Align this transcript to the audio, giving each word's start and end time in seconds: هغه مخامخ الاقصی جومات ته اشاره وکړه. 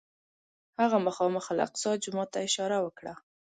هغه 0.79 0.97
مخامخ 1.07 1.45
الاقصی 1.53 1.89
جومات 2.03 2.29
ته 2.33 2.39
اشاره 2.47 2.77
وکړه. 2.81 3.13